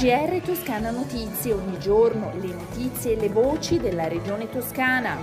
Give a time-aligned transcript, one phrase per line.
[0.00, 5.16] GR Toscana Notizie, ogni giorno le notizie e le voci della regione toscana.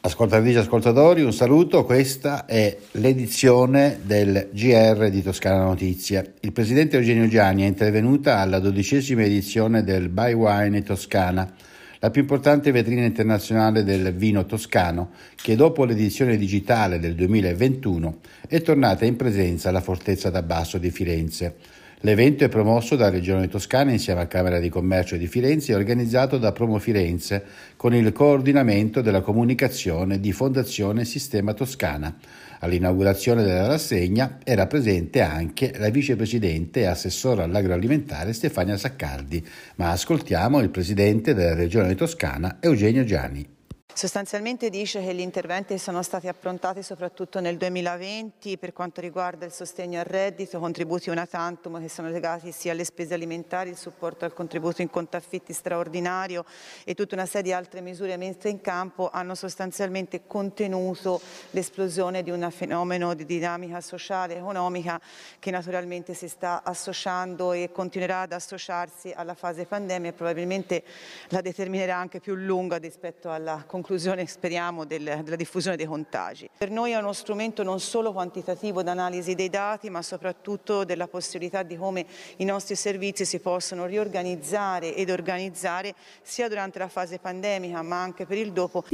[0.00, 6.34] Ascoltatrici e ascoltatori, un saluto, questa è l'edizione del GR di Toscana Notizie.
[6.40, 11.52] Il presidente Eugenio Gianni è intervenuta alla dodicesima edizione del Buy Wine Toscana
[12.00, 18.60] la più importante vetrina internazionale del vino toscano, che dopo l'edizione digitale del 2021 è
[18.62, 21.56] tornata in presenza alla Fortezza d'Abbasso di Firenze.
[22.02, 26.38] L'evento è promosso dalla Regione Toscana insieme alla Camera di Commercio di Firenze e organizzato
[26.38, 27.44] da Promo Firenze
[27.74, 32.16] con il coordinamento della comunicazione di Fondazione Sistema Toscana.
[32.60, 39.44] All'inaugurazione della rassegna era presente anche la vicepresidente e assessora all'agroalimentare Stefania Saccardi,
[39.76, 43.57] ma ascoltiamo il presidente della Regione Toscana Eugenio Gianni.
[43.98, 49.50] Sostanzialmente dice che gli interventi sono stati approntati soprattutto nel 2020 per quanto riguarda il
[49.50, 54.24] sostegno al reddito, contributi una tantum che sono legati sia alle spese alimentari, il supporto
[54.24, 56.44] al contributo in conto affitti straordinario
[56.84, 62.30] e tutta una serie di altre misure messe in campo hanno sostanzialmente contenuto l'esplosione di
[62.30, 65.00] un fenomeno di dinamica sociale e economica
[65.40, 70.84] che naturalmente si sta associando e continuerà ad associarsi alla fase pandemia e probabilmente
[71.30, 76.50] la determinerà anche più lunga rispetto alla conclusione conclusione, speriamo, del, della diffusione dei contagi.
[76.58, 81.62] Per noi è uno strumento non solo quantitativo d'analisi dei dati, ma soprattutto della possibilità
[81.62, 82.04] di come
[82.36, 88.26] i nostri servizi si possono riorganizzare ed organizzare sia durante la fase pandemica, ma anche
[88.26, 88.84] per il dopo.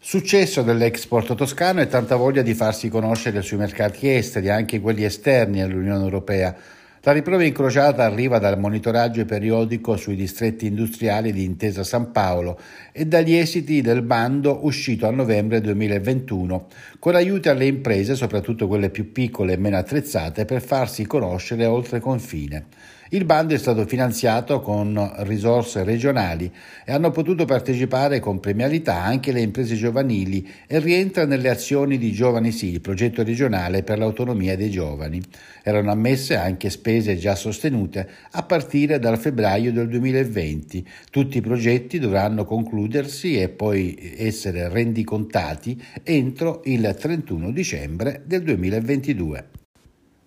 [0.00, 5.62] Successo dell'export toscano e tanta voglia di farsi conoscere sui mercati esteri, anche quelli esterni
[5.62, 6.80] all'Unione Europea.
[7.04, 12.60] La riprova incrociata arriva dal monitoraggio periodico sui distretti industriali di Intesa San Paolo
[12.92, 16.68] e dagli esiti del bando uscito a novembre 2021,
[17.00, 21.98] con aiuti alle imprese, soprattutto quelle più piccole e meno attrezzate, per farsi conoscere oltre
[21.98, 22.66] confine.
[23.14, 26.50] Il bando è stato finanziato con risorse regionali
[26.82, 32.10] e hanno potuto partecipare con premialità anche le imprese giovanili e rientra nelle azioni di
[32.10, 35.20] Giovani Sì, il progetto regionale per l'autonomia dei giovani.
[35.62, 40.88] Erano ammesse anche spese già sostenute a partire dal febbraio del 2020.
[41.10, 49.60] Tutti i progetti dovranno concludersi e poi essere rendicontati entro il 31 dicembre del 2022.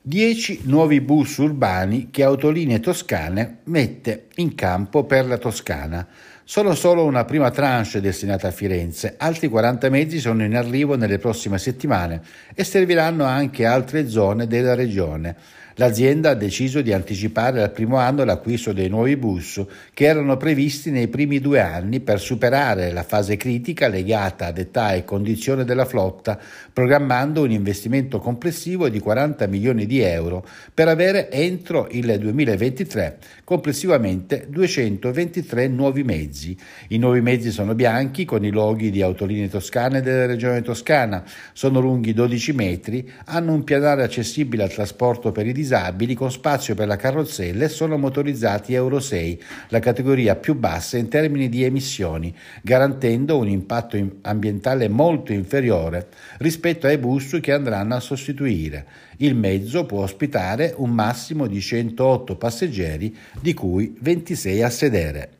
[0.07, 6.05] 10 nuovi bus urbani che Autolinee Toscane mette in campo per la Toscana.
[6.43, 11.17] Sono solo una prima tranche destinata a Firenze, altri 40 mezzi sono in arrivo nelle
[11.17, 12.21] prossime settimane
[12.53, 15.35] e serviranno anche altre zone della regione.
[15.77, 19.61] L'azienda ha deciso di anticipare al primo anno l'acquisto dei nuovi bus
[19.93, 24.93] che erano previsti nei primi due anni per superare la fase critica legata ad età
[24.93, 26.39] e condizione della flotta,
[26.71, 34.47] programmando un investimento complessivo di 40 milioni di euro per avere entro il 2023 complessivamente
[34.47, 36.57] 223 nuovi mezzi.
[36.87, 41.21] I nuovi mezzi sono bianchi con i loghi di autolinee toscane della regione toscana,
[41.51, 46.31] sono lunghi 12 metri, hanno un pianale accessibile al trasporto per i disabili disabili con
[46.31, 51.49] spazio per la carrozzella e sono motorizzati Euro 6, la categoria più bassa in termini
[51.49, 58.85] di emissioni, garantendo un impatto ambientale molto inferiore rispetto ai bus che andranno a sostituire.
[59.17, 65.34] Il mezzo può ospitare un massimo di 108 passeggeri, di cui 26 a sedere.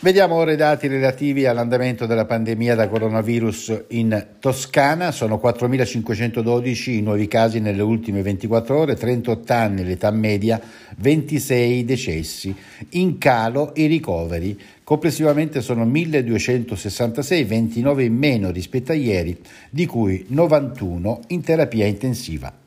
[0.00, 5.10] Vediamo ora i dati relativi all'andamento della pandemia da coronavirus in Toscana.
[5.10, 10.60] Sono 4.512 i nuovi casi nelle ultime 24 ore, 38 anni l'età media,
[10.98, 12.54] 26 decessi.
[12.90, 14.56] In calo i ricoveri.
[14.84, 19.36] Complessivamente sono 1.266, 29 in meno rispetto a ieri,
[19.68, 22.66] di cui 91 in terapia intensiva.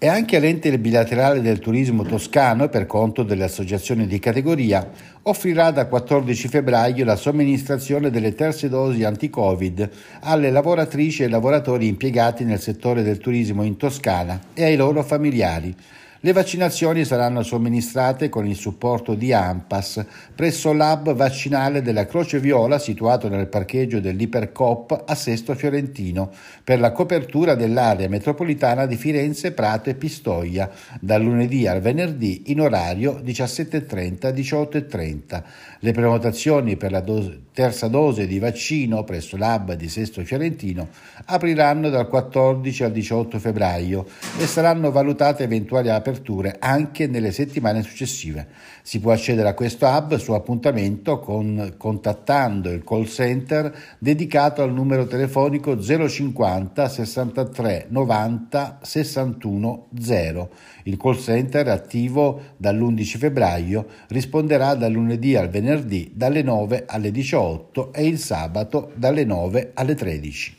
[0.00, 4.88] E anche l'ente bilaterale del turismo toscano, per conto delle associazioni di categoria,
[5.22, 9.90] offrirà da 14 febbraio la somministrazione delle terze dosi anti-Covid
[10.20, 15.74] alle lavoratrici e lavoratori impiegati nel settore del turismo in Toscana e ai loro familiari
[16.20, 20.04] le vaccinazioni saranno somministrate con il supporto di AMPAS
[20.34, 26.32] presso l'hub vaccinale della Croce Viola situato nel parcheggio dell'Ipercop a Sesto Fiorentino
[26.64, 30.68] per la copertura dell'area metropolitana di Firenze, Prato e Pistoia
[30.98, 35.42] dal lunedì al venerdì in orario 17.30-18.30.
[35.78, 40.88] Le prenotazioni per la dose, terza dose di vaccino presso l'hub di Sesto Fiorentino
[41.26, 44.04] apriranno dal 14 al 18 febbraio
[44.36, 48.46] e saranno valutate eventuali aperture aperture anche nelle settimane successive.
[48.82, 54.72] Si può accedere a questo hub su appuntamento con, contattando il call center dedicato al
[54.72, 60.50] numero telefonico 050 63 90 61 0.
[60.84, 67.92] Il call center attivo dall'11 febbraio risponderà dal lunedì al venerdì dalle 9 alle 18
[67.92, 70.56] e il sabato dalle 9 alle 13.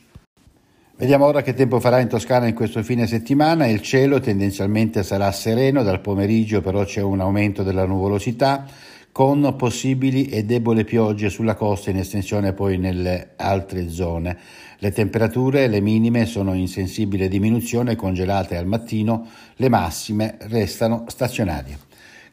[1.00, 3.66] Vediamo ora che tempo farà in Toscana in questo fine settimana.
[3.66, 8.66] Il cielo tendenzialmente sarà sereno, dal pomeriggio però c'è un aumento della nuvolosità
[9.10, 14.36] con possibili e debole piogge sulla costa in estensione poi nelle altre zone.
[14.76, 19.26] Le temperature, le minime sono in sensibile diminuzione, congelate al mattino,
[19.56, 21.78] le massime restano stazionarie.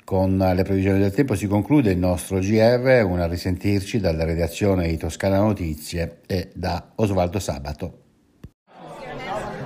[0.03, 4.97] Con le previsioni del tempo si conclude il nostro GR, una risentirci dalla redazione di
[4.97, 8.06] Toscana Notizie e da Osvaldo Sabato.